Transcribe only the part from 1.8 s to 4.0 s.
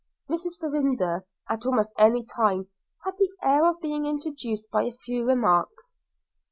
any time, had the air of